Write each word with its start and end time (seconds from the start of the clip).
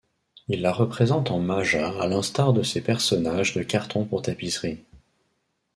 Il 0.47 0.61
la 0.61 0.73
représente 0.73 1.29
en 1.29 1.37
maja 1.37 1.89
à 2.01 2.07
l’instar 2.07 2.53
de 2.53 2.63
ses 2.63 2.81
personnages 2.81 3.53
de 3.53 3.61
cartons 3.61 4.03
pour 4.03 4.23
tapisserie. 4.23 4.83